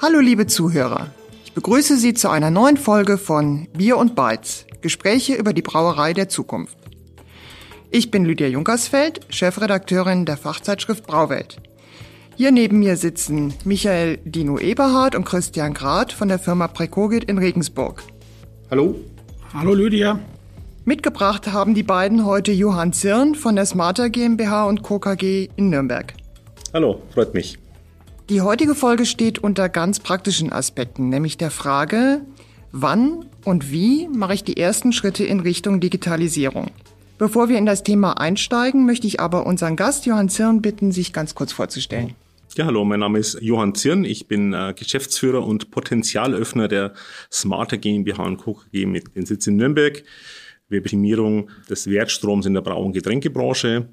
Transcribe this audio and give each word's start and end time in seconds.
Hallo 0.00 0.20
liebe 0.20 0.46
Zuhörer, 0.46 1.06
ich 1.44 1.54
begrüße 1.54 1.96
Sie 1.96 2.12
zu 2.12 2.28
einer 2.28 2.50
neuen 2.50 2.76
Folge 2.76 3.16
von 3.16 3.68
Bier 3.72 3.96
und 3.96 4.14
Beiz, 4.14 4.66
Gespräche 4.82 5.34
über 5.34 5.52
die 5.54 5.62
Brauerei 5.62 6.12
der 6.12 6.28
Zukunft. 6.28 6.76
Ich 7.90 8.10
bin 8.10 8.24
Lydia 8.24 8.48
Junkersfeld, 8.48 9.20
Chefredakteurin 9.30 10.26
der 10.26 10.36
Fachzeitschrift 10.36 11.06
Brauwelt. 11.06 11.62
Hier 12.36 12.50
neben 12.50 12.80
mir 12.80 12.96
sitzen 12.96 13.54
Michael 13.64 14.18
Dino 14.24 14.58
Eberhardt 14.58 15.14
und 15.14 15.24
Christian 15.24 15.72
Grad 15.72 16.12
von 16.12 16.28
der 16.28 16.38
Firma 16.38 16.68
Precogit 16.68 17.24
in 17.24 17.38
Regensburg. 17.38 18.02
Hallo. 18.70 18.96
Hallo 19.54 19.72
Lydia. 19.72 20.18
Mitgebracht 20.84 21.52
haben 21.52 21.74
die 21.74 21.84
beiden 21.84 22.24
heute 22.24 22.50
Johann 22.50 22.92
Zirn 22.92 23.36
von 23.36 23.54
der 23.54 23.66
Smarter 23.66 24.10
GmbH 24.10 24.64
und 24.64 24.82
Co. 24.82 24.98
KG 24.98 25.48
in 25.54 25.70
Nürnberg. 25.70 26.12
Hallo, 26.72 27.00
freut 27.10 27.34
mich. 27.34 27.56
Die 28.28 28.40
heutige 28.40 28.74
Folge 28.74 29.06
steht 29.06 29.38
unter 29.38 29.68
ganz 29.68 30.00
praktischen 30.00 30.52
Aspekten, 30.52 31.08
nämlich 31.08 31.38
der 31.38 31.52
Frage, 31.52 32.22
wann 32.72 33.26
und 33.44 33.70
wie 33.70 34.08
mache 34.08 34.34
ich 34.34 34.42
die 34.42 34.56
ersten 34.56 34.92
Schritte 34.92 35.22
in 35.22 35.38
Richtung 35.38 35.78
Digitalisierung. 35.78 36.72
Bevor 37.16 37.48
wir 37.48 37.56
in 37.56 37.64
das 37.64 37.84
Thema 37.84 38.18
einsteigen, 38.18 38.84
möchte 38.86 39.06
ich 39.06 39.20
aber 39.20 39.46
unseren 39.46 39.76
Gast 39.76 40.04
Johann 40.04 40.30
Zirn 40.30 40.62
bitten, 40.62 40.90
sich 40.90 41.12
ganz 41.12 41.36
kurz 41.36 41.52
vorzustellen. 41.52 42.16
Ja, 42.56 42.66
hallo, 42.66 42.84
mein 42.84 43.00
Name 43.00 43.18
ist 43.18 43.42
Johann 43.42 43.74
Zirn. 43.74 44.04
Ich 44.04 44.28
bin 44.28 44.52
äh, 44.52 44.74
Geschäftsführer 44.78 45.44
und 45.44 45.72
Potenzialöffner 45.72 46.68
der 46.68 46.94
Smarter 47.28 47.78
GmbH 47.78 48.22
und 48.22 48.36
Co. 48.36 48.54
KG 48.54 48.86
mit 48.86 49.16
dem 49.16 49.26
Sitz 49.26 49.48
in 49.48 49.56
Nürnberg. 49.56 50.04
Wir 50.68 50.78
Optimierung 50.78 51.50
des 51.68 51.90
Wertstroms 51.90 52.46
in 52.46 52.54
der 52.54 52.60
Brau- 52.60 52.84
und 52.84 52.92
Getränkebranche. 52.92 53.88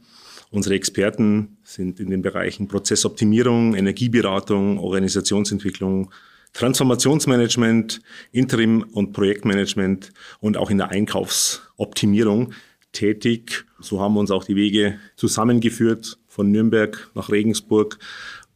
Unsere 0.51 0.75
Experten 0.75 1.57
sind 1.63 1.99
in 1.99 2.11
den 2.11 2.21
Bereichen 2.21 2.67
Prozessoptimierung, 2.67 3.73
Energieberatung, 3.73 4.77
Organisationsentwicklung, 4.77 6.11
Transformationsmanagement, 6.53 7.99
Interim- 8.31 8.85
und 8.91 9.11
Projektmanagement 9.13 10.11
und 10.39 10.57
auch 10.57 10.69
in 10.69 10.77
der 10.77 10.89
Einkaufsoptimierung 10.89 12.53
tätig. 12.91 13.65
So 13.79 14.01
haben 14.01 14.17
uns 14.17 14.29
auch 14.29 14.43
die 14.43 14.55
Wege 14.55 14.99
zusammengeführt 15.15 16.19
von 16.27 16.51
Nürnberg 16.51 17.09
nach 17.15 17.29
Regensburg 17.29 17.97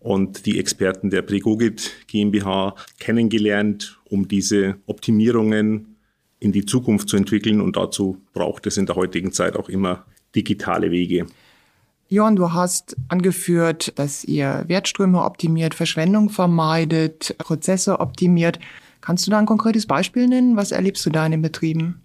und 0.06 0.45
die 0.45 0.59
Experten 0.59 1.09
der 1.09 1.23
Pregogit 1.23 1.92
GmbH 2.06 2.75
kennengelernt, 3.00 4.00
um 4.08 4.28
diese 4.28 4.75
Optimierungen 4.86 5.95
in 6.39 6.52
die 6.52 6.64
Zukunft 6.64 7.09
zu 7.09 7.17
entwickeln. 7.17 7.59
Und 7.59 7.75
dazu 7.75 8.22
braucht 8.31 8.67
es 8.67 8.78
in 8.78 8.86
der 8.86 8.95
heutigen 8.95 9.31
Zeit 9.31 9.56
auch 9.56 9.67
immer 9.67 10.06
digitale 10.36 10.92
Wege. 10.92 11.25
Johann, 12.08 12.36
du 12.36 12.53
hast 12.53 12.95
angeführt, 13.08 13.97
dass 13.97 14.23
ihr 14.23 14.64
Wertströme 14.67 15.23
optimiert, 15.23 15.73
Verschwendung 15.73 16.30
vermeidet, 16.30 17.36
Prozesse 17.40 18.00
optimiert. 18.00 18.59
Kannst 19.02 19.25
du 19.25 19.31
da 19.31 19.40
ein 19.40 19.47
konkretes 19.47 19.88
Beispiel 19.88 20.28
nennen? 20.28 20.56
Was 20.56 20.72
erlebst 20.72 21.03
du 21.08 21.09
da 21.09 21.25
in 21.25 21.31
den 21.31 21.42
Betrieben? 21.42 22.03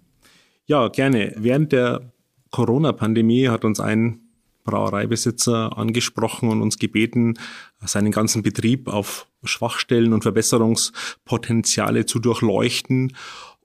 Ja, 0.65 0.87
gerne. 0.87 1.35
Während 1.37 1.71
der 1.71 2.11
Corona-Pandemie 2.49 3.49
hat 3.49 3.63
uns 3.63 3.79
ein 3.79 4.20
Brauereibesitzer 4.63 5.77
angesprochen 5.77 6.49
und 6.49 6.61
uns 6.61 6.77
gebeten, 6.77 7.35
seinen 7.83 8.11
ganzen 8.11 8.43
Betrieb 8.43 8.87
auf 8.87 9.27
Schwachstellen 9.43 10.13
und 10.13 10.23
Verbesserungspotenziale 10.23 12.05
zu 12.05 12.19
durchleuchten. 12.19 13.13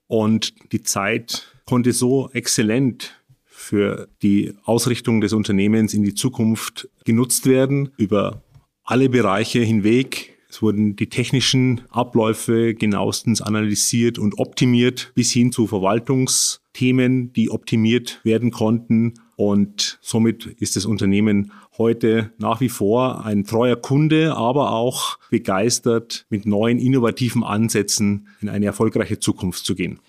Und 0.07 0.53
die 0.71 0.83
Zeit 0.83 1.53
konnte 1.65 1.91
so 1.91 2.29
exzellent 2.31 3.17
für 3.45 4.07
die 4.21 4.53
Ausrichtung 4.63 5.19
des 5.19 5.33
Unternehmens 5.33 5.93
in 5.93 6.03
die 6.03 6.13
Zukunft 6.13 6.89
genutzt 7.05 7.45
werden, 7.47 7.91
über 7.97 8.41
alle 8.83 9.09
Bereiche 9.09 9.59
hinweg. 9.59 10.37
Es 10.49 10.61
wurden 10.61 10.95
die 10.95 11.09
technischen 11.09 11.81
Abläufe 11.89 12.73
genauestens 12.73 13.41
analysiert 13.41 14.17
und 14.17 14.39
optimiert 14.39 15.11
bis 15.13 15.31
hin 15.31 15.51
zu 15.51 15.67
Verwaltungsthemen, 15.67 17.33
die 17.33 17.49
optimiert 17.49 18.21
werden 18.23 18.51
konnten. 18.51 19.15
Und 19.37 19.99
somit 20.01 20.47
ist 20.47 20.75
das 20.75 20.85
Unternehmen 20.85 21.51
heute 21.77 22.31
nach 22.39 22.59
wie 22.59 22.69
vor 22.69 23.23
ein 23.23 23.45
treuer 23.45 23.75
Kunde, 23.75 24.35
aber 24.35 24.71
auch 24.71 25.19
begeistert, 25.29 26.25
mit 26.29 26.47
neuen 26.47 26.79
innovativen 26.79 27.43
Ansätzen 27.43 28.27
in 28.41 28.49
eine 28.49 28.65
erfolgreiche 28.65 29.19
Zukunft 29.19 29.63
zu 29.63 29.75
gehen. 29.75 29.99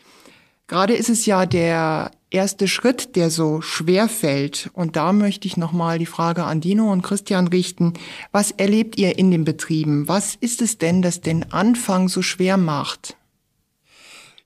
Gerade 0.66 0.94
ist 0.94 1.10
es 1.10 1.26
ja 1.26 1.44
der 1.44 2.10
erste 2.30 2.68
Schritt, 2.68 3.16
der 3.16 3.30
so 3.30 3.60
schwer 3.60 4.08
fällt. 4.08 4.70
Und 4.72 4.96
da 4.96 5.12
möchte 5.12 5.46
ich 5.46 5.58
nochmal 5.58 5.98
die 5.98 6.06
Frage 6.06 6.44
an 6.44 6.62
Dino 6.62 6.90
und 6.90 7.02
Christian 7.02 7.48
richten. 7.48 7.92
Was 8.32 8.50
erlebt 8.50 8.98
ihr 8.98 9.18
in 9.18 9.30
den 9.30 9.44
Betrieben? 9.44 10.08
Was 10.08 10.36
ist 10.36 10.62
es 10.62 10.78
denn, 10.78 11.02
das 11.02 11.20
den 11.20 11.52
Anfang 11.52 12.08
so 12.08 12.22
schwer 12.22 12.56
macht? 12.56 13.16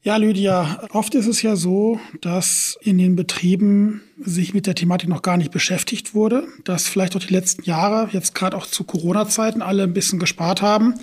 Ja, 0.04 0.16
Lydia, 0.16 0.88
oft 0.90 1.14
ist 1.14 1.28
es 1.28 1.42
ja 1.42 1.54
so, 1.54 2.00
dass 2.20 2.76
in 2.82 2.98
den 2.98 3.14
Betrieben 3.14 4.02
sich 4.18 4.52
mit 4.52 4.66
der 4.66 4.74
Thematik 4.74 5.08
noch 5.08 5.22
gar 5.22 5.36
nicht 5.36 5.52
beschäftigt 5.52 6.12
wurde, 6.12 6.48
dass 6.64 6.88
vielleicht 6.88 7.14
auch 7.14 7.20
die 7.20 7.32
letzten 7.32 7.62
Jahre, 7.62 8.08
jetzt 8.10 8.34
gerade 8.34 8.56
auch 8.56 8.66
zu 8.66 8.82
Corona-Zeiten, 8.82 9.62
alle 9.62 9.84
ein 9.84 9.92
bisschen 9.92 10.18
gespart 10.18 10.60
haben, 10.60 10.94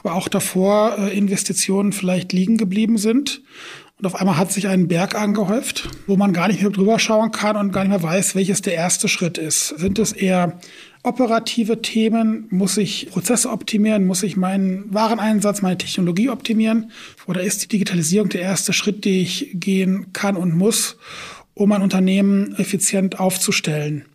aber 0.00 0.14
auch 0.14 0.26
davor 0.26 0.98
äh, 0.98 1.16
Investitionen 1.16 1.92
vielleicht 1.92 2.32
liegen 2.32 2.56
geblieben 2.56 2.98
sind. 2.98 3.40
Und 4.00 4.06
auf 4.06 4.14
einmal 4.14 4.38
hat 4.38 4.50
sich 4.50 4.66
ein 4.66 4.88
Berg 4.88 5.14
angehäuft, 5.14 5.90
wo 6.06 6.16
man 6.16 6.32
gar 6.32 6.48
nicht 6.48 6.62
mehr 6.62 6.70
drüber 6.70 6.98
schauen 6.98 7.32
kann 7.32 7.56
und 7.56 7.70
gar 7.70 7.84
nicht 7.84 7.90
mehr 7.90 8.02
weiß, 8.02 8.34
welches 8.34 8.62
der 8.62 8.72
erste 8.72 9.08
Schritt 9.08 9.36
ist. 9.36 9.68
Sind 9.76 9.98
es 9.98 10.12
eher 10.12 10.58
operative 11.02 11.82
Themen? 11.82 12.46
Muss 12.48 12.78
ich 12.78 13.10
Prozesse 13.10 13.50
optimieren? 13.50 14.06
Muss 14.06 14.22
ich 14.22 14.38
meinen 14.38 14.84
Wareneinsatz, 14.88 15.60
meine 15.60 15.76
Technologie 15.76 16.30
optimieren? 16.30 16.92
Oder 17.26 17.42
ist 17.42 17.62
die 17.62 17.68
Digitalisierung 17.68 18.30
der 18.30 18.40
erste 18.40 18.72
Schritt, 18.72 19.04
den 19.04 19.20
ich 19.20 19.50
gehen 19.52 20.14
kann 20.14 20.38
und 20.38 20.56
muss, 20.56 20.96
um 21.52 21.70
ein 21.72 21.82
Unternehmen 21.82 22.54
effizient 22.56 23.20
aufzustellen? 23.20 24.06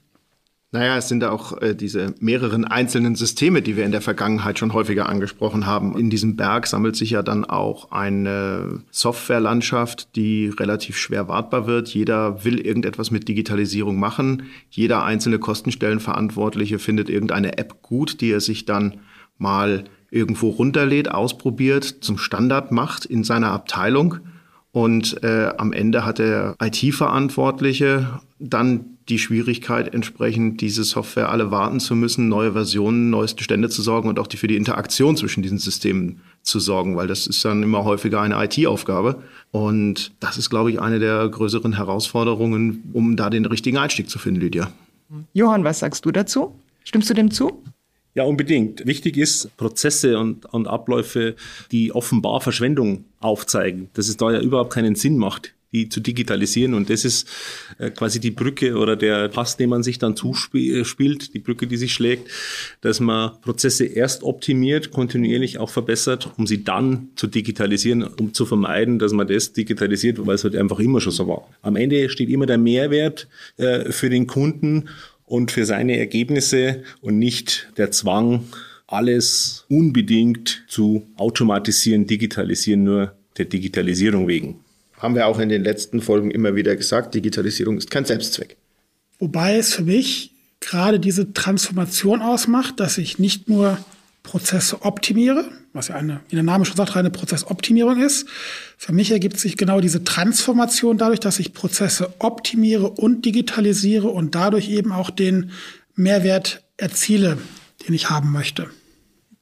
Naja, 0.76 0.98
es 0.98 1.08
sind 1.08 1.22
da 1.22 1.32
auch 1.32 1.62
äh, 1.62 1.74
diese 1.74 2.14
mehreren 2.20 2.66
einzelnen 2.66 3.16
Systeme, 3.16 3.62
die 3.62 3.78
wir 3.78 3.86
in 3.86 3.94
der 3.94 4.02
Vergangenheit 4.02 4.60
schon 4.60 4.74
häufiger 4.74 5.08
angesprochen 5.08 5.66
haben. 5.66 5.98
In 5.98 6.10
diesem 6.10 6.36
Berg 6.36 6.68
sammelt 6.68 6.98
sich 6.98 7.12
ja 7.12 7.24
dann 7.24 7.46
auch 7.46 7.94
eine 7.94 8.82
Softwarelandschaft, 8.92 10.18
die 10.18 10.50
relativ 10.50 10.98
schwer 10.98 11.30
wartbar 11.30 11.66
wird. 11.66 11.94
Jeder 11.94 12.44
will 12.44 12.60
irgendetwas 12.60 13.10
mit 13.10 13.30
Digitalisierung 13.30 13.98
machen. 13.98 14.48
Jeder 14.70 15.06
einzelne 15.06 15.40
Kostenstellenverantwortliche 15.40 16.78
findet 16.78 17.10
irgendeine 17.10 17.58
App 17.58 17.82
gut, 17.82 18.20
die 18.20 18.32
er 18.32 18.42
sich 18.42 18.66
dann 18.66 18.96
mal 19.38 19.86
irgendwo 20.12 20.50
runterlädt, 20.50 21.10
ausprobiert, 21.10 21.86
zum 21.86 22.18
Standard 22.18 22.74
macht 22.74 23.06
in 23.06 23.24
seiner 23.24 23.52
Abteilung. 23.52 24.18
Und 24.74 25.24
äh, 25.24 25.54
am 25.58 25.72
Ende 25.72 26.04
hat 26.04 26.20
der 26.20 26.58
IT-Verantwortliche 26.60 28.20
dann 28.40 28.95
die 29.10 29.20
Schwierigkeit 29.20 29.94
entsprechend, 29.94 30.62
diese 30.62 30.84
Software 30.84 31.30
alle 31.30 31.52
warten 31.52 31.80
zu 31.80 31.96
müssen, 31.96 32.28
neue 32.28 32.54
Versionen, 32.54 33.10
neuesten 33.10 33.44
Stände 33.44 33.70
zu 33.70 33.82
sorgen 33.82 34.10
und 34.10 34.20
auch 34.20 34.28
die 34.28 34.38
für 34.38 34.48
die 34.48 34.56
Interaktion 34.56 35.16
zwischen 35.16 35.44
diesen 35.44 35.60
Systemen 35.60 36.22
zu 36.42 36.60
sorgen, 36.60 36.96
weil 36.96 37.08
das 37.08 37.28
ist 37.28 37.44
dann 37.46 37.62
immer 37.62 37.84
häufiger 37.84 38.22
eine 38.22 38.44
IT-Aufgabe. 38.44 39.22
Und 39.52 40.12
das 40.20 40.38
ist, 40.38 40.50
glaube 40.50 40.72
ich, 40.72 40.80
eine 40.80 41.00
der 41.00 41.28
größeren 41.30 41.76
Herausforderungen, 41.76 42.90
um 42.94 43.16
da 43.16 43.30
den 43.30 43.46
richtigen 43.46 43.78
Einstieg 43.78 44.10
zu 44.10 44.18
finden, 44.18 44.42
Lydia. 44.42 44.72
Johann, 45.34 45.64
was 45.64 45.80
sagst 45.80 46.06
du 46.06 46.12
dazu? 46.12 46.56
Stimmst 46.84 47.10
du 47.10 47.14
dem 47.14 47.32
zu? 47.32 47.64
Ja, 48.16 48.24
unbedingt. 48.24 48.86
Wichtig 48.86 49.18
ist 49.18 49.56
Prozesse 49.58 50.18
und, 50.18 50.46
und 50.46 50.68
Abläufe, 50.68 51.36
die 51.72 51.94
offenbar 51.94 52.40
Verschwendung 52.42 53.04
aufzeigen, 53.20 53.90
dass 53.94 54.08
es 54.08 54.18
da 54.18 54.32
ja 54.32 54.40
überhaupt 54.40 54.72
keinen 54.72 54.96
Sinn 54.96 55.18
macht, 55.18 55.54
die 55.76 55.90
zu 55.90 56.00
digitalisieren. 56.00 56.74
Und 56.74 56.90
das 56.90 57.06
ist 57.06 57.28
äh, 57.78 57.90
quasi 57.92 58.20
die 58.20 58.32
Brücke 58.32 58.76
oder 58.76 58.96
der 58.96 59.28
Pass, 59.28 59.58
den 59.58 59.70
man 59.70 59.84
sich 59.84 60.00
dann 60.00 60.16
zuspielt, 60.16 61.34
die 61.34 61.40
Brücke, 61.40 61.68
die 61.68 61.78
sich 61.78 61.94
schlägt, 61.94 62.30
dass 62.82 63.00
man 63.00 63.40
Prozesse 63.42 63.86
erst 63.86 64.24
optimiert, 64.24 64.92
kontinuierlich 64.92 65.58
auch 65.58 65.70
verbessert, 65.70 66.32
um 66.38 66.48
sie 66.48 66.64
dann 66.64 67.10
zu 67.16 67.28
digitalisieren, 67.28 68.04
um 68.04 68.34
zu 68.34 68.46
vermeiden, 68.46 69.00
dass 69.00 69.12
man 69.12 69.28
das 69.28 69.54
digitalisiert, 69.54 70.26
weil 70.26 70.36
es 70.36 70.44
halt 70.44 70.56
einfach 70.56 70.80
immer 70.80 71.02
schon 71.02 71.12
so 71.12 71.28
war. 71.28 71.50
Am 71.62 71.76
Ende 71.76 72.10
steht 72.10 72.30
immer 72.30 72.46
der 72.46 72.58
Mehrwert 72.58 73.28
äh, 73.58 73.92
für 73.92 74.10
den 74.10 74.28
Kunden 74.28 74.90
und 75.26 75.52
für 75.52 75.66
seine 75.66 75.98
Ergebnisse 75.98 76.84
und 77.02 77.20
nicht 77.20 77.68
der 77.78 77.92
Zwang, 77.92 78.46
alles 78.88 79.66
unbedingt 79.68 80.64
zu 80.68 81.08
automatisieren, 81.18 82.06
digitalisieren, 82.06 82.84
nur 82.84 83.16
der 83.38 83.46
Digitalisierung 83.46 84.28
wegen 84.28 84.65
haben 84.98 85.16
wir 85.16 85.28
auch 85.28 85.40
in 85.40 85.50
den 85.50 85.64
letzten 85.64 86.02
Folgen 86.02 86.32
immer 86.32 86.56
wieder 86.56 86.76
gesagt, 86.76 87.14
Digitalisierung 87.16 87.78
ist 87.78 87.92
kein 87.92 88.06
Selbstzweck. 88.06 88.58
Wobei 89.20 89.58
es 89.58 89.74
für 89.74 89.84
mich 89.84 90.32
gerade 90.60 91.00
diese 91.00 91.34
Transformation 91.34 92.22
ausmacht, 92.22 92.80
dass 92.80 92.98
ich 92.98 93.20
nicht 93.20 93.50
nur 93.50 93.78
Prozesse 94.24 94.82
optimiere, 94.82 95.46
was 95.74 95.90
ja 95.90 95.96
eine, 95.96 96.22
wie 96.30 96.36
der 96.36 96.44
Name 96.44 96.66
schon 96.66 96.76
sagt, 96.76 96.98
eine 96.98 97.12
Prozessoptimierung 97.12 98.02
ist. 98.02 98.28
Für 98.78 98.92
mich 98.92 99.12
ergibt 99.12 99.40
sich 99.40 99.56
genau 99.56 99.82
diese 99.82 100.04
Transformation 100.04 100.98
dadurch, 100.98 101.20
dass 101.20 101.40
ich 101.40 101.54
Prozesse 101.54 102.14
optimiere 102.20 102.90
und 102.90 103.24
digitalisiere 103.26 104.08
und 104.08 104.34
dadurch 104.34 104.70
eben 104.70 104.92
auch 104.92 105.12
den 105.12 105.52
Mehrwert 105.96 106.64
erziele, 106.78 107.38
den 107.88 107.94
ich 107.94 108.10
haben 108.10 108.32
möchte. 108.32 108.70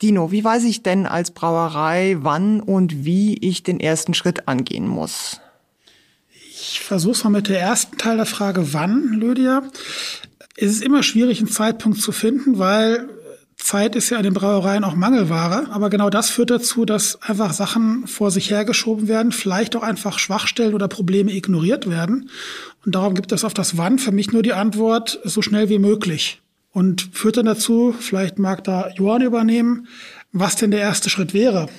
Dino, 0.04 0.34
wie 0.34 0.44
weiß 0.44 0.66
ich 0.66 0.84
denn 0.84 1.06
als 1.06 1.32
Brauerei, 1.32 2.18
wann 2.20 2.60
und 2.60 3.06
wie 3.06 3.38
ich 3.38 3.64
den 3.64 3.80
ersten 3.80 4.14
Schritt 4.14 4.50
angehen 4.50 4.86
muss? 4.86 5.40
Ich 6.60 6.82
versuche 6.82 7.14
es 7.14 7.24
mal 7.24 7.30
mit 7.30 7.48
der 7.48 7.62
ersten 7.62 7.98
Teil 7.98 8.18
der 8.18 8.26
Frage, 8.26 8.74
wann, 8.74 9.14
Lydia. 9.14 9.64
Es 10.58 10.72
ist 10.72 10.84
immer 10.84 11.04
schwierig, 11.04 11.40
einen 11.40 11.48
Zeitpunkt 11.48 12.02
zu 12.02 12.12
finden, 12.12 12.60
weil 12.60 13.08
Zeit 13.56 13.96
ist 13.96 14.10
ja 14.10 14.18
in 14.18 14.24
den 14.24 14.34
Brauereien 14.34 14.84
auch 14.84 14.94
Mangelware. 14.94 15.68
Aber 15.72 15.90
genau 15.90 16.10
das 16.10 16.30
führt 16.30 16.50
dazu, 16.50 16.84
dass 16.84 17.22
einfach 17.22 17.54
Sachen 17.54 18.06
vor 18.06 18.30
sich 18.30 18.52
hergeschoben 18.52 19.08
werden, 19.08 19.32
vielleicht 19.32 19.74
auch 19.78 19.84
einfach 19.84 20.20
Schwachstellen 20.20 20.74
oder 20.74 20.90
Probleme 20.90 21.32
ignoriert 21.32 21.90
werden. 21.90 22.30
Und 22.86 22.96
darum 22.96 23.14
gibt 23.16 23.32
es 23.32 23.46
auf 23.46 23.54
das 23.54 23.78
Wann 23.78 24.00
für 24.00 24.12
mich 24.12 24.34
nur 24.34 24.44
die 24.44 24.52
Antwort, 24.52 25.22
so 25.24 25.42
schnell 25.42 25.70
wie 25.70 25.80
möglich. 25.80 26.43
Und 26.74 27.10
führt 27.14 27.38
dann 27.38 27.46
dazu, 27.46 27.94
vielleicht 27.98 28.40
mag 28.40 28.64
da 28.64 28.90
Johann 28.96 29.22
übernehmen, 29.22 29.88
was 30.32 30.56
denn 30.56 30.72
der 30.72 30.82
erste 30.82 31.10
Schritt 31.10 31.34
wäre. 31.34 31.70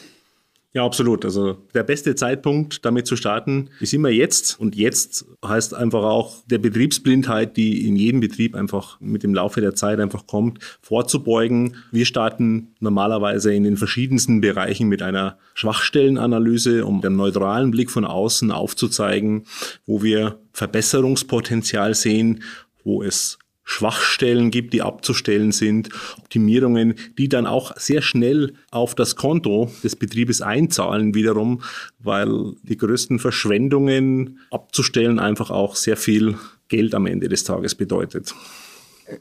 Ja, 0.72 0.84
absolut. 0.84 1.24
Also 1.24 1.58
der 1.72 1.84
beste 1.84 2.16
Zeitpunkt, 2.16 2.84
damit 2.84 3.06
zu 3.06 3.14
starten, 3.14 3.70
ist 3.78 3.94
immer 3.94 4.08
jetzt. 4.08 4.58
Und 4.58 4.74
jetzt 4.74 5.24
heißt 5.44 5.72
einfach 5.72 6.02
auch 6.02 6.42
der 6.46 6.58
Betriebsblindheit, 6.58 7.56
die 7.56 7.86
in 7.86 7.94
jedem 7.94 8.18
Betrieb 8.18 8.56
einfach 8.56 9.00
mit 9.00 9.22
dem 9.22 9.34
Laufe 9.34 9.60
der 9.60 9.76
Zeit 9.76 10.00
einfach 10.00 10.26
kommt, 10.26 10.58
vorzubeugen. 10.80 11.76
Wir 11.92 12.06
starten 12.06 12.74
normalerweise 12.80 13.54
in 13.54 13.62
den 13.62 13.76
verschiedensten 13.76 14.40
Bereichen 14.40 14.88
mit 14.88 15.00
einer 15.00 15.38
Schwachstellenanalyse, 15.54 16.84
um 16.84 17.00
den 17.00 17.14
neutralen 17.14 17.70
Blick 17.70 17.92
von 17.92 18.04
außen 18.04 18.50
aufzuzeigen, 18.50 19.44
wo 19.86 20.02
wir 20.02 20.40
Verbesserungspotenzial 20.52 21.94
sehen, 21.94 22.42
wo 22.82 23.04
es 23.04 23.38
Schwachstellen 23.64 24.50
gibt, 24.50 24.74
die 24.74 24.82
abzustellen 24.82 25.50
sind, 25.50 25.88
Optimierungen, 26.18 26.94
die 27.18 27.28
dann 27.28 27.46
auch 27.46 27.76
sehr 27.76 28.02
schnell 28.02 28.54
auf 28.70 28.94
das 28.94 29.16
Konto 29.16 29.70
des 29.82 29.96
Betriebes 29.96 30.42
einzahlen 30.42 31.14
wiederum, 31.14 31.62
weil 31.98 32.52
die 32.62 32.76
größten 32.76 33.18
Verschwendungen 33.18 34.38
abzustellen 34.50 35.18
einfach 35.18 35.50
auch 35.50 35.76
sehr 35.76 35.96
viel 35.96 36.36
Geld 36.68 36.94
am 36.94 37.06
Ende 37.06 37.28
des 37.28 37.44
Tages 37.44 37.74
bedeutet. 37.74 38.34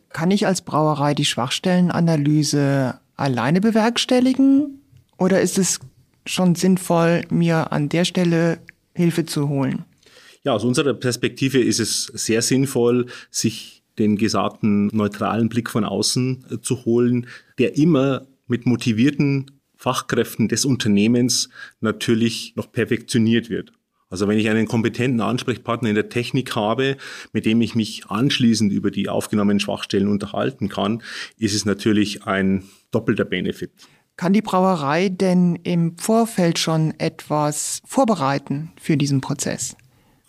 Kann 0.09 0.31
ich 0.31 0.45
als 0.45 0.61
Brauerei 0.61 1.13
die 1.13 1.25
Schwachstellenanalyse 1.25 2.99
alleine 3.15 3.61
bewerkstelligen 3.61 4.81
oder 5.17 5.41
ist 5.41 5.57
es 5.57 5.79
schon 6.25 6.55
sinnvoll, 6.55 7.23
mir 7.29 7.71
an 7.71 7.89
der 7.89 8.05
Stelle 8.05 8.59
Hilfe 8.93 9.25
zu 9.25 9.49
holen? 9.49 9.85
Ja, 10.43 10.53
aus 10.53 10.63
unserer 10.63 10.93
Perspektive 10.93 11.59
ist 11.61 11.79
es 11.79 12.05
sehr 12.05 12.41
sinnvoll, 12.41 13.07
sich 13.31 13.82
den 13.99 14.17
gesagten 14.17 14.87
neutralen 14.87 15.49
Blick 15.49 15.69
von 15.69 15.83
außen 15.83 16.45
äh, 16.51 16.61
zu 16.61 16.85
holen, 16.85 17.27
der 17.57 17.77
immer 17.77 18.27
mit 18.47 18.65
motivierten 18.65 19.51
Fachkräften 19.75 20.47
des 20.47 20.65
Unternehmens 20.65 21.49
natürlich 21.81 22.53
noch 22.55 22.71
perfektioniert 22.71 23.49
wird. 23.49 23.73
Also 24.09 24.27
wenn 24.27 24.37
ich 24.37 24.47
einen 24.47 24.67
kompetenten 24.67 25.21
Ansprechpartner 25.21 25.89
in 25.89 25.95
der 25.95 26.09
Technik 26.09 26.55
habe, 26.55 26.97
mit 27.31 27.47
dem 27.47 27.61
ich 27.61 27.73
mich 27.73 28.05
anschließend 28.07 28.71
über 28.71 28.91
die 28.91 29.09
aufgenommenen 29.09 29.59
Schwachstellen 29.59 30.07
unterhalten 30.07 30.69
kann, 30.69 31.01
ist 31.39 31.55
es 31.55 31.65
natürlich 31.65 32.23
ein 32.25 32.63
doppelter 32.91 33.25
Benefit. 33.25 33.71
Kann 34.15 34.33
die 34.33 34.43
Brauerei 34.43 35.09
denn 35.09 35.55
im 35.63 35.97
Vorfeld 35.97 36.59
schon 36.59 36.93
etwas 36.99 37.81
vorbereiten 37.85 38.71
für 38.79 38.97
diesen 38.97 39.19
Prozess? 39.19 39.75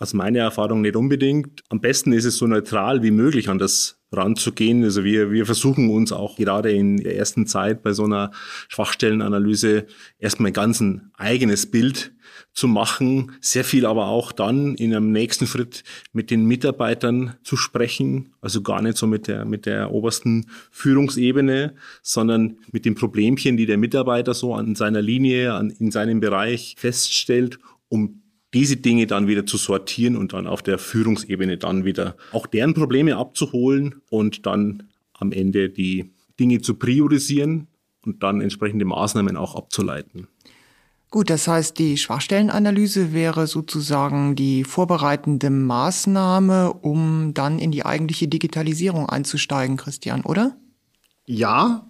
Aus 0.05 0.13
meiner 0.13 0.41
Erfahrung 0.41 0.81
nicht 0.81 0.95
unbedingt. 0.95 1.63
Am 1.69 1.81
besten 1.81 2.13
ist 2.13 2.25
es 2.25 2.37
so 2.37 2.45
neutral 2.45 3.01
wie 3.01 3.09
möglich 3.09 3.49
an 3.49 3.57
das 3.57 3.97
ranzugehen. 4.11 4.83
Also 4.83 5.03
wir, 5.03 5.31
wir 5.31 5.47
versuchen 5.47 5.89
uns 5.89 6.11
auch 6.11 6.37
gerade 6.37 6.71
in 6.71 6.97
der 6.97 7.17
ersten 7.17 7.47
Zeit 7.47 7.81
bei 7.81 7.91
so 7.91 8.03
einer 8.03 8.29
Schwachstellenanalyse 8.67 9.87
erstmal 10.19 10.51
ganz 10.51 10.79
ein 10.79 11.09
eigenes 11.15 11.71
Bild 11.71 12.13
zu 12.53 12.67
machen, 12.67 13.31
sehr 13.41 13.63
viel 13.63 13.87
aber 13.87 14.05
auch 14.09 14.31
dann 14.31 14.75
in 14.75 14.93
einem 14.93 15.11
nächsten 15.11 15.47
Schritt 15.47 15.83
mit 16.13 16.29
den 16.29 16.45
Mitarbeitern 16.45 17.33
zu 17.43 17.57
sprechen, 17.57 18.35
also 18.41 18.61
gar 18.61 18.83
nicht 18.83 18.97
so 18.97 19.07
mit 19.07 19.27
der, 19.27 19.43
mit 19.43 19.65
der 19.65 19.91
obersten 19.91 20.45
Führungsebene, 20.69 21.73
sondern 22.03 22.59
mit 22.71 22.85
den 22.85 22.93
Problemchen, 22.93 23.57
die 23.57 23.65
der 23.65 23.79
Mitarbeiter 23.79 24.35
so 24.35 24.53
an 24.53 24.75
seiner 24.75 25.01
Linie, 25.01 25.55
an, 25.55 25.71
in 25.71 25.89
seinem 25.89 26.19
Bereich 26.19 26.75
feststellt, 26.77 27.57
um 27.89 28.21
diese 28.55 28.77
Dinge 28.77 29.05
dann 29.05 29.27
wieder 29.27 29.45
zu 29.45 29.57
sortieren 29.57 30.15
und 30.15 30.31
dann 30.31 30.47
auf 30.47 30.63
der 30.63 30.77
Führungsebene 30.77 31.57
dann 31.57 31.83
wieder 31.83 32.15
auch 32.31 32.47
deren 32.47 32.73
Probleme 32.73 33.17
abzuholen 33.17 34.01
und 34.09 34.45
dann 34.45 34.83
am 35.13 35.33
Ende 35.33 35.69
die 35.69 36.13
Dinge 36.39 36.61
zu 36.61 36.75
priorisieren 36.75 37.67
und 38.05 38.23
dann 38.23 38.39
entsprechende 38.39 38.85
Maßnahmen 38.85 39.35
auch 39.35 39.55
abzuleiten. 39.55 40.29
Gut, 41.11 41.29
das 41.29 41.49
heißt, 41.49 41.77
die 41.79 41.97
Schwachstellenanalyse 41.97 43.13
wäre 43.13 43.45
sozusagen 43.45 44.35
die 44.37 44.63
vorbereitende 44.63 45.49
Maßnahme, 45.49 46.73
um 46.73 47.33
dann 47.33 47.59
in 47.59 47.71
die 47.71 47.85
eigentliche 47.85 48.29
Digitalisierung 48.29 49.09
einzusteigen, 49.09 49.75
Christian, 49.75 50.21
oder? 50.21 50.55
Ja 51.25 51.89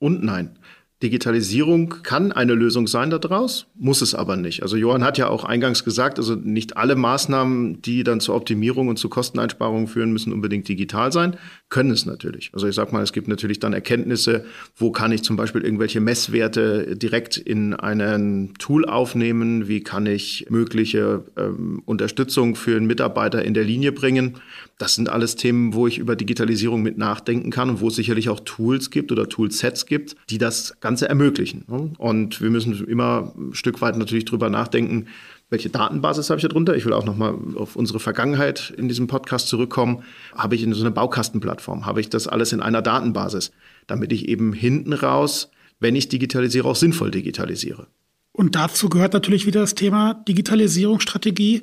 und 0.00 0.24
nein. 0.24 0.58
Digitalisierung 1.02 2.02
kann 2.02 2.30
eine 2.30 2.52
Lösung 2.52 2.86
sein 2.86 3.08
daraus, 3.08 3.66
muss 3.74 4.02
es 4.02 4.14
aber 4.14 4.36
nicht. 4.36 4.62
Also 4.62 4.76
Johann 4.76 5.02
hat 5.02 5.16
ja 5.16 5.28
auch 5.28 5.44
eingangs 5.44 5.82
gesagt, 5.82 6.18
also 6.18 6.34
nicht 6.34 6.76
alle 6.76 6.94
Maßnahmen, 6.94 7.80
die 7.80 8.04
dann 8.04 8.20
zur 8.20 8.34
Optimierung 8.34 8.88
und 8.88 8.98
zu 8.98 9.08
Kosteneinsparungen 9.08 9.86
führen, 9.86 10.12
müssen 10.12 10.30
unbedingt 10.30 10.68
digital 10.68 11.10
sein, 11.10 11.36
können 11.70 11.90
es 11.90 12.04
natürlich. 12.04 12.50
Also 12.52 12.68
ich 12.68 12.74
sag 12.74 12.92
mal, 12.92 13.02
es 13.02 13.14
gibt 13.14 13.28
natürlich 13.28 13.60
dann 13.60 13.72
Erkenntnisse, 13.72 14.44
wo 14.76 14.90
kann 14.90 15.10
ich 15.12 15.22
zum 15.22 15.36
Beispiel 15.36 15.62
irgendwelche 15.62 16.00
Messwerte 16.00 16.96
direkt 16.96 17.38
in 17.38 17.72
einen 17.72 18.52
Tool 18.58 18.84
aufnehmen, 18.84 19.68
wie 19.68 19.82
kann 19.82 20.04
ich 20.04 20.46
mögliche 20.50 21.24
ähm, 21.38 21.82
Unterstützung 21.86 22.56
für 22.56 22.76
einen 22.76 22.86
Mitarbeiter 22.86 23.42
in 23.42 23.54
der 23.54 23.64
Linie 23.64 23.92
bringen. 23.92 24.34
Das 24.76 24.94
sind 24.94 25.08
alles 25.08 25.36
Themen, 25.36 25.74
wo 25.74 25.86
ich 25.86 25.98
über 25.98 26.16
Digitalisierung 26.16 26.82
mit 26.82 26.98
nachdenken 26.98 27.50
kann 27.50 27.70
und 27.70 27.80
wo 27.80 27.88
es 27.88 27.94
sicherlich 27.94 28.28
auch 28.28 28.40
Tools 28.40 28.90
gibt 28.90 29.12
oder 29.12 29.28
Toolsets 29.28 29.86
gibt, 29.86 30.16
die 30.28 30.38
das 30.38 30.80
Ganze 30.90 31.08
ermöglichen. 31.08 31.62
Und 31.98 32.40
wir 32.40 32.50
müssen 32.50 32.84
immer 32.88 33.32
ein 33.38 33.54
Stück 33.54 33.80
weit 33.80 33.96
natürlich 33.96 34.24
drüber 34.24 34.50
nachdenken, 34.50 35.06
welche 35.48 35.70
Datenbasis 35.70 36.30
habe 36.30 36.38
ich 36.38 36.42
da 36.42 36.48
drunter? 36.48 36.74
Ich 36.74 36.84
will 36.84 36.92
auch 36.92 37.04
nochmal 37.04 37.36
auf 37.54 37.76
unsere 37.76 38.00
Vergangenheit 38.00 38.74
in 38.76 38.88
diesem 38.88 39.06
Podcast 39.06 39.46
zurückkommen. 39.46 40.02
Habe 40.34 40.56
ich 40.56 40.64
in 40.64 40.72
so 40.72 40.80
einer 40.80 40.90
Baukastenplattform? 40.90 41.86
Habe 41.86 42.00
ich 42.00 42.08
das 42.08 42.26
alles 42.26 42.52
in 42.52 42.60
einer 42.60 42.82
Datenbasis? 42.82 43.52
Damit 43.86 44.10
ich 44.12 44.28
eben 44.28 44.52
hinten 44.52 44.92
raus, 44.92 45.52
wenn 45.78 45.94
ich 45.94 46.08
digitalisiere, 46.08 46.66
auch 46.66 46.74
sinnvoll 46.74 47.12
digitalisiere. 47.12 47.86
Und 48.32 48.56
dazu 48.56 48.88
gehört 48.88 49.12
natürlich 49.12 49.46
wieder 49.46 49.60
das 49.60 49.76
Thema 49.76 50.14
Digitalisierungsstrategie 50.26 51.62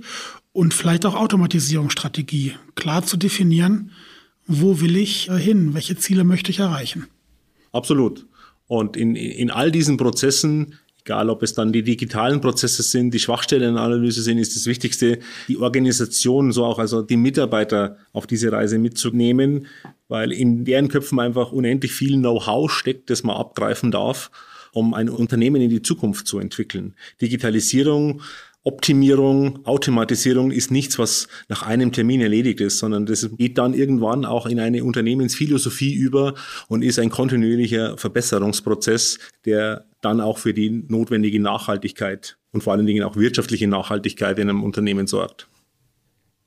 und 0.53 0.73
vielleicht 0.73 1.05
auch 1.05 1.15
Automatisierungsstrategie. 1.15 2.53
Klar 2.75 3.03
zu 3.03 3.17
definieren, 3.17 3.91
wo 4.45 4.79
will 4.79 4.95
ich 4.95 5.29
äh, 5.29 5.37
hin, 5.37 5.73
welche 5.73 5.97
Ziele 5.97 6.23
möchte 6.23 6.49
ich 6.49 6.59
erreichen. 6.59 7.07
Absolut. 7.73 8.25
Und 8.67 8.97
in, 8.97 9.15
in 9.15 9.49
all 9.49 9.71
diesen 9.71 9.97
Prozessen, 9.97 10.75
egal 11.03 11.29
ob 11.29 11.41
es 11.41 11.53
dann 11.53 11.71
die 11.71 11.83
digitalen 11.83 12.41
Prozesse 12.41 12.83
sind, 12.83 13.13
die 13.13 13.19
Schwachstellenanalyse 13.19 14.21
sind, 14.21 14.37
ist 14.37 14.55
das 14.55 14.65
Wichtigste, 14.65 15.19
die 15.47 15.57
Organisation, 15.57 16.51
so 16.51 16.65
auch 16.65 16.79
also 16.79 17.01
die 17.01 17.17
Mitarbeiter 17.17 17.97
auf 18.11 18.27
diese 18.27 18.51
Reise 18.51 18.77
mitzunehmen, 18.77 19.67
weil 20.09 20.31
in 20.31 20.65
deren 20.65 20.89
Köpfen 20.89 21.19
einfach 21.19 21.51
unendlich 21.51 21.93
viel 21.93 22.17
Know-how 22.17 22.69
steckt, 22.69 23.09
das 23.09 23.23
man 23.23 23.37
abgreifen 23.37 23.91
darf 23.91 24.31
um 24.73 24.93
ein 24.93 25.09
Unternehmen 25.09 25.59
in 25.59 25.71
die 25.71 25.81
Zukunft 25.81 26.27
zu 26.27 26.37
entwickeln. 26.37 26.93
Digitalisierung 27.19 28.21
Optimierung, 28.67 29.65
Automatisierung 29.65 30.51
ist 30.51 30.71
nichts, 30.71 30.99
was 30.99 31.29
nach 31.47 31.63
einem 31.63 31.93
Termin 31.93 32.19
erledigt 32.19 32.59
ist, 32.59 32.79
sondern 32.79 33.05
das 33.05 33.29
geht 33.37 33.57
dann 33.57 33.73
irgendwann 33.73 34.25
auch 34.25 34.45
in 34.45 34.59
eine 34.59 34.83
Unternehmensphilosophie 34.83 35.93
über 35.93 36.33
und 36.67 36.83
ist 36.83 36.99
ein 36.99 37.09
kontinuierlicher 37.09 37.97
Verbesserungsprozess, 37.97 39.19
der 39.45 39.85
dann 40.01 40.19
auch 40.19 40.37
für 40.37 40.53
die 40.53 40.69
notwendige 40.69 41.39
Nachhaltigkeit 41.39 42.37
und 42.51 42.61
vor 42.61 42.73
allen 42.73 42.85
Dingen 42.85 43.03
auch 43.03 43.15
wirtschaftliche 43.15 43.69
Nachhaltigkeit 43.69 44.37
in 44.37 44.49
einem 44.49 44.63
Unternehmen 44.63 45.07
sorgt. 45.07 45.47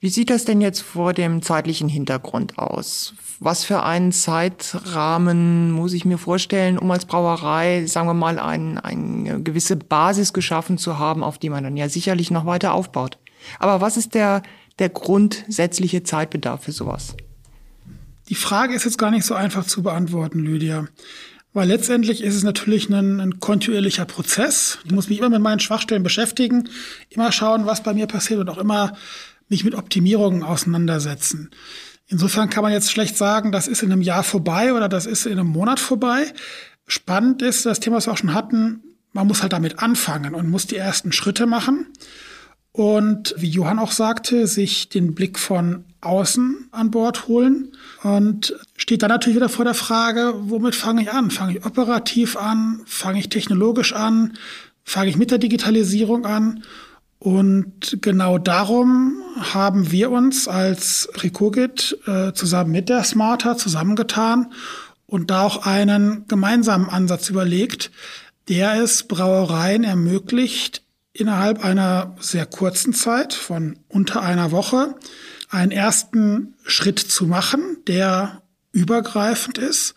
Wie 0.02 0.08
sieht 0.08 0.30
das 0.30 0.46
denn 0.46 0.62
jetzt 0.62 0.80
vor 0.80 1.12
dem 1.12 1.42
zeitlichen 1.42 1.90
Hintergrund 1.90 2.58
aus? 2.58 3.12
Was 3.38 3.64
für 3.64 3.82
einen 3.82 4.12
Zeitrahmen 4.12 5.70
muss 5.72 5.92
ich 5.92 6.06
mir 6.06 6.16
vorstellen, 6.16 6.78
um 6.78 6.90
als 6.90 7.04
Brauerei, 7.04 7.84
sagen 7.84 8.08
wir 8.08 8.14
mal, 8.14 8.38
ein, 8.38 8.78
eine 8.78 9.42
gewisse 9.42 9.76
Basis 9.76 10.32
geschaffen 10.32 10.78
zu 10.78 10.98
haben, 10.98 11.22
auf 11.22 11.36
die 11.36 11.50
man 11.50 11.64
dann 11.64 11.76
ja 11.76 11.90
sicherlich 11.90 12.30
noch 12.30 12.46
weiter 12.46 12.72
aufbaut? 12.72 13.18
Aber 13.58 13.82
was 13.82 13.98
ist 13.98 14.14
der, 14.14 14.42
der 14.78 14.88
grundsätzliche 14.88 16.02
Zeitbedarf 16.02 16.64
für 16.64 16.72
sowas? 16.72 17.14
Die 18.30 18.34
Frage 18.36 18.74
ist 18.74 18.84
jetzt 18.84 18.98
gar 18.98 19.10
nicht 19.10 19.26
so 19.26 19.34
einfach 19.34 19.66
zu 19.66 19.82
beantworten, 19.82 20.38
Lydia. 20.38 20.86
Weil 21.52 21.68
letztendlich 21.68 22.22
ist 22.22 22.36
es 22.36 22.42
natürlich 22.42 22.88
ein, 22.88 23.20
ein 23.20 23.38
kontinuierlicher 23.38 24.06
Prozess. 24.06 24.78
Ich 24.84 24.92
muss 24.92 25.10
mich 25.10 25.18
immer 25.18 25.28
mit 25.28 25.42
meinen 25.42 25.60
Schwachstellen 25.60 26.04
beschäftigen, 26.04 26.70
immer 27.10 27.32
schauen, 27.32 27.66
was 27.66 27.82
bei 27.82 27.92
mir 27.92 28.06
passiert 28.06 28.40
und 28.40 28.48
auch 28.48 28.58
immer 28.58 28.96
mich 29.50 29.64
mit 29.64 29.74
Optimierungen 29.74 30.42
auseinandersetzen. 30.42 31.50
Insofern 32.06 32.50
kann 32.50 32.62
man 32.62 32.72
jetzt 32.72 32.90
schlecht 32.90 33.16
sagen, 33.16 33.52
das 33.52 33.68
ist 33.68 33.82
in 33.82 33.92
einem 33.92 34.02
Jahr 34.02 34.22
vorbei 34.22 34.72
oder 34.72 34.88
das 34.88 35.06
ist 35.06 35.26
in 35.26 35.32
einem 35.32 35.48
Monat 35.48 35.78
vorbei. 35.78 36.32
Spannend 36.86 37.42
ist 37.42 37.66
das 37.66 37.78
Thema, 37.78 37.96
was 37.96 38.06
wir 38.06 38.12
auch 38.12 38.18
schon 38.18 38.34
hatten, 38.34 38.82
man 39.12 39.26
muss 39.26 39.42
halt 39.42 39.52
damit 39.52 39.80
anfangen 39.80 40.34
und 40.34 40.48
muss 40.48 40.66
die 40.66 40.76
ersten 40.76 41.12
Schritte 41.12 41.46
machen. 41.46 41.86
Und 42.72 43.34
wie 43.36 43.48
Johann 43.48 43.80
auch 43.80 43.90
sagte, 43.90 44.46
sich 44.46 44.88
den 44.88 45.14
Blick 45.14 45.38
von 45.38 45.84
außen 46.00 46.68
an 46.70 46.90
Bord 46.90 47.26
holen 47.26 47.72
und 48.02 48.54
steht 48.76 49.02
dann 49.02 49.10
natürlich 49.10 49.36
wieder 49.36 49.48
vor 49.48 49.64
der 49.64 49.74
Frage, 49.74 50.34
womit 50.36 50.76
fange 50.76 51.02
ich 51.02 51.10
an? 51.10 51.30
Fange 51.30 51.58
ich 51.58 51.66
operativ 51.66 52.36
an? 52.36 52.80
Fange 52.86 53.18
ich 53.18 53.28
technologisch 53.28 53.92
an? 53.92 54.34
Fange 54.84 55.10
ich 55.10 55.16
mit 55.16 55.32
der 55.32 55.38
Digitalisierung 55.38 56.24
an? 56.24 56.62
Und 57.20 57.98
genau 58.00 58.38
darum 58.38 59.22
haben 59.38 59.90
wir 59.90 60.10
uns 60.10 60.48
als 60.48 61.06
Recogit 61.16 61.98
äh, 62.06 62.32
zusammen 62.32 62.70
mit 62.70 62.88
der 62.88 63.04
Smarter 63.04 63.58
zusammengetan 63.58 64.54
und 65.04 65.30
da 65.30 65.42
auch 65.42 65.66
einen 65.66 66.26
gemeinsamen 66.28 66.88
Ansatz 66.88 67.28
überlegt, 67.28 67.90
der 68.48 68.82
es 68.82 69.02
Brauereien 69.02 69.84
ermöglicht, 69.84 70.82
innerhalb 71.12 71.62
einer 71.62 72.16
sehr 72.20 72.46
kurzen 72.46 72.94
Zeit 72.94 73.34
von 73.34 73.78
unter 73.88 74.22
einer 74.22 74.50
Woche 74.50 74.94
einen 75.50 75.72
ersten 75.72 76.54
Schritt 76.64 77.00
zu 77.00 77.26
machen, 77.26 77.60
der 77.86 78.40
übergreifend 78.72 79.58
ist, 79.58 79.94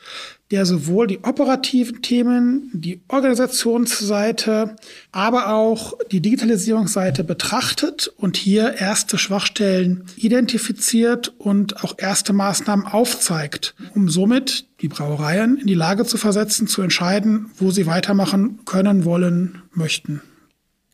der 0.54 0.68
sowohl 0.68 1.08
die 1.08 1.18
operativen 1.24 2.04
Themen, 2.04 2.70
die 2.74 3.02
Organisationsseite, 3.08 4.76
aber 5.12 5.52
auch 5.52 5.94
die 6.12 6.20
Digitalisierungsseite 6.20 7.24
betrachtet 7.24 8.14
und 8.18 8.38
hier 8.38 8.76
erste 8.76 9.18
Schwachstellen 9.18 10.04
identifiziert 10.16 11.34
und 11.40 11.84
auch 11.84 11.96
erste 11.98 12.34
Maßnahmen 12.34 12.86
aufzeigt, 12.86 13.74
um 13.96 14.10
somit 14.10 14.68
die 14.82 14.90
Brauereien 14.90 15.58
in 15.58 15.66
die 15.66 15.74
Lage 15.74 16.06
zu 16.06 16.20
versetzen, 16.20 16.68
zu 16.68 16.84
entscheiden, 16.84 17.50
wo 17.58 17.72
sie 17.72 17.88
weitermachen 17.88 18.60
können, 18.64 19.06
wollen, 19.06 19.64
möchten. 19.74 20.22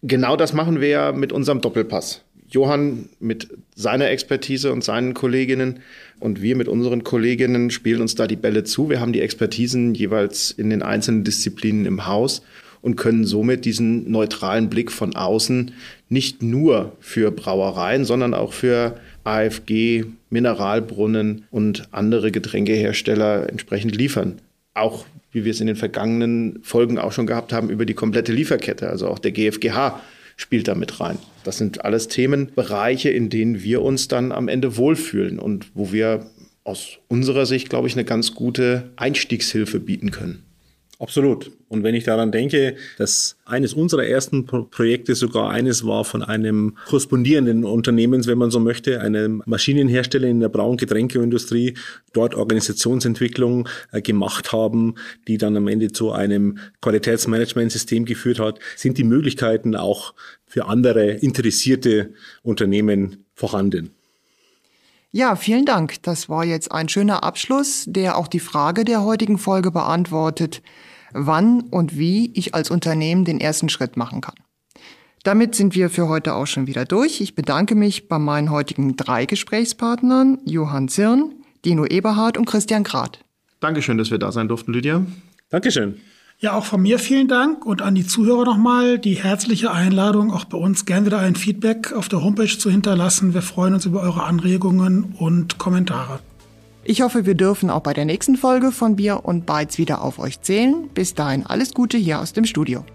Genau 0.01 0.37
das 0.37 0.53
machen 0.53 0.79
wir 0.79 0.87
ja 0.87 1.11
mit 1.11 1.33
unserem 1.33 1.59
Doppelpass. 1.59 2.23
Johann 2.49 3.09
mit 3.19 3.47
seiner 3.75 4.09
Expertise 4.09 4.71
und 4.71 4.83
seinen 4.83 5.13
Kolleginnen 5.13 5.79
und 6.19 6.41
wir 6.41 6.55
mit 6.55 6.67
unseren 6.67 7.03
Kolleginnen 7.03 7.71
spielen 7.71 8.01
uns 8.01 8.15
da 8.15 8.27
die 8.27 8.35
Bälle 8.35 8.63
zu. 8.63 8.89
Wir 8.89 8.99
haben 8.99 9.13
die 9.13 9.21
Expertisen 9.21 9.93
jeweils 9.93 10.51
in 10.51 10.69
den 10.69 10.81
einzelnen 10.81 11.23
Disziplinen 11.23 11.85
im 11.85 12.07
Haus 12.07 12.41
und 12.81 12.95
können 12.95 13.25
somit 13.25 13.65
diesen 13.65 14.09
neutralen 14.09 14.69
Blick 14.69 14.91
von 14.91 15.15
außen 15.15 15.71
nicht 16.07 16.41
nur 16.41 16.95
für 16.99 17.31
Brauereien, 17.31 18.05
sondern 18.05 18.33
auch 18.33 18.53
für 18.53 18.99
AFG, 19.23 20.05
Mineralbrunnen 20.29 21.45
und 21.51 21.87
andere 21.91 22.31
Getränkehersteller 22.31 23.49
entsprechend 23.49 23.95
liefern. 23.95 24.39
Auch 24.73 25.05
wie 25.31 25.45
wir 25.45 25.51
es 25.51 25.61
in 25.61 25.67
den 25.67 25.75
vergangenen 25.75 26.59
Folgen 26.63 26.97
auch 26.97 27.11
schon 27.11 27.27
gehabt 27.27 27.53
haben, 27.53 27.69
über 27.69 27.85
die 27.85 27.93
komplette 27.93 28.31
Lieferkette. 28.31 28.89
Also 28.89 29.07
auch 29.07 29.19
der 29.19 29.31
GfGH 29.31 30.01
spielt 30.39 30.69
da 30.69 30.75
mit 30.75 31.01
rein. 31.01 31.19
Das 31.43 31.57
sind 31.57 31.83
alles 31.83 32.07
Themenbereiche, 32.07 33.09
in 33.09 33.29
denen 33.29 33.61
wir 33.61 33.81
uns 33.81 34.07
dann 34.07 34.31
am 34.31 34.47
Ende 34.47 34.77
wohlfühlen 34.77 35.37
und 35.37 35.71
wo 35.73 35.91
wir 35.91 36.27
aus 36.63 36.99
unserer 37.09 37.45
Sicht, 37.45 37.69
glaube 37.69 37.87
ich, 37.87 37.93
eine 37.93 38.05
ganz 38.05 38.35
gute 38.35 38.89
Einstiegshilfe 38.95 39.81
bieten 39.81 40.11
können. 40.11 40.43
Absolut. 41.01 41.49
Und 41.69 41.83
wenn 41.83 41.95
ich 41.95 42.03
daran 42.03 42.29
denke, 42.33 42.75
dass 42.97 43.37
eines 43.45 43.73
unserer 43.73 44.05
ersten 44.05 44.45
Pro 44.45 44.63
Projekte 44.63 45.15
sogar 45.15 45.49
eines 45.49 45.85
war 45.85 46.03
von 46.03 46.21
einem 46.21 46.75
korrespondierenden 46.87 47.63
Unternehmens, 47.63 48.27
wenn 48.27 48.37
man 48.37 48.51
so 48.51 48.59
möchte, 48.59 48.99
einem 48.99 49.41
Maschinenhersteller 49.45 50.27
in 50.27 50.41
der 50.41 50.49
Braun- 50.49 50.75
Getränkeindustrie, 50.75 51.75
dort 52.11 52.35
Organisationsentwicklung 52.35 53.69
äh, 53.93 54.01
gemacht 54.01 54.51
haben, 54.51 54.95
die 55.29 55.37
dann 55.37 55.55
am 55.55 55.69
Ende 55.69 55.93
zu 55.93 56.11
einem 56.11 56.57
Qualitätsmanagementsystem 56.81 58.03
geführt 58.03 58.39
hat, 58.39 58.59
sind 58.75 58.97
die 58.97 59.05
Möglichkeiten 59.05 59.77
auch 59.77 60.13
für 60.45 60.65
andere 60.65 61.11
interessierte 61.11 62.13
Unternehmen 62.43 63.23
vorhanden. 63.35 63.91
Ja, 65.11 65.35
vielen 65.35 65.65
Dank. 65.65 66.03
Das 66.03 66.29
war 66.29 66.45
jetzt 66.45 66.71
ein 66.71 66.87
schöner 66.87 67.23
Abschluss, 67.23 67.85
der 67.87 68.17
auch 68.17 68.27
die 68.27 68.39
Frage 68.39 68.85
der 68.85 69.03
heutigen 69.03 69.39
Folge 69.39 69.71
beantwortet, 69.71 70.61
wann 71.13 71.61
und 71.61 71.97
wie 71.97 72.31
ich 72.35 72.53
als 72.53 72.69
Unternehmen 72.69 73.25
den 73.25 73.41
ersten 73.41 73.69
Schritt 73.69 73.97
machen 73.97 74.21
kann. 74.21 74.35
Damit 75.23 75.55
sind 75.55 75.75
wir 75.75 75.89
für 75.89 76.07
heute 76.07 76.35
auch 76.35 76.45
schon 76.45 76.67
wieder 76.67 76.85
durch. 76.85 77.21
Ich 77.21 77.35
bedanke 77.35 77.75
mich 77.75 78.07
bei 78.07 78.19
meinen 78.19 78.51
heutigen 78.51 78.95
drei 78.95 79.25
Gesprächspartnern, 79.25 80.39
Johann 80.45 80.87
Zirn, 80.87 81.33
Dino 81.65 81.85
Eberhardt 81.85 82.37
und 82.37 82.45
Christian 82.45 82.83
Grad. 82.83 83.19
Dankeschön, 83.59 83.97
dass 83.97 84.11
wir 84.11 84.19
da 84.19 84.31
sein 84.31 84.47
durften, 84.47 84.71
Lydia. 84.71 85.05
Dankeschön. 85.49 85.99
Ja, 86.41 86.53
auch 86.53 86.63
von 86.63 86.81
mir 86.81 86.99
vielen 86.99 87.27
Dank 87.27 87.65
und 87.65 87.81
an 87.81 87.95
die 87.95 88.07
Zuhörer 88.07 88.45
nochmal 88.45 88.97
die 88.97 89.15
herzliche 89.15 89.71
Einladung, 89.71 90.31
auch 90.31 90.45
bei 90.45 90.57
uns 90.57 90.85
gerne 90.85 91.07
wieder 91.07 91.19
ein 91.19 91.35
Feedback 91.35 91.91
auf 91.91 92.07
der 92.07 92.23
Homepage 92.23 92.57
zu 92.57 92.71
hinterlassen. 92.71 93.33
Wir 93.33 93.41
freuen 93.41 93.73
uns 93.73 93.85
über 93.85 93.99
eure 93.99 94.23
Anregungen 94.23 95.15
und 95.19 95.57
Kommentare. 95.57 96.21
Ich 96.85 97.01
hoffe, 97.01 97.25
wir 97.25 97.35
dürfen 97.35 97.69
auch 97.69 97.81
bei 97.81 97.93
der 97.93 98.05
nächsten 98.05 98.37
Folge 98.37 98.71
von 98.71 98.95
Bier 98.95 99.25
und 99.25 99.45
Bytes 99.45 99.77
wieder 99.77 100.01
auf 100.01 100.17
euch 100.17 100.39
zählen. 100.39 100.89
Bis 100.93 101.13
dahin 101.13 101.45
alles 101.45 101.73
Gute 101.73 101.97
hier 101.97 102.21
aus 102.21 102.31
dem 102.31 102.45
Studio. 102.45 102.85